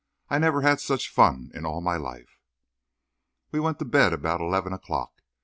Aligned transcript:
I 0.29 0.39
never 0.39 0.63
had 0.63 0.79
such 0.81 1.09
fun 1.11 1.51
in 1.53 1.63
all 1.63 1.79
my 1.79 1.95
life." 1.95 2.39
We 3.51 3.59
went 3.59 3.77
to 3.77 3.85
bed 3.85 4.13
about 4.13 4.41
eleven 4.41 4.73
o'clock. 4.73 5.21